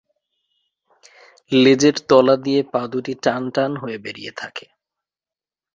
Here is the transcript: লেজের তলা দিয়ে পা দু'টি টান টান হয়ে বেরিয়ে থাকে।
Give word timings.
লেজের 1.51 1.95
তলা 2.09 2.35
দিয়ে 2.45 2.61
পা 2.63 2.81
দু'টি 2.91 3.13
টান 3.23 3.43
টান 3.55 3.71
হয়ে 3.77 3.97
বেরিয়ে 3.97 4.31
থাকে। 4.31 4.65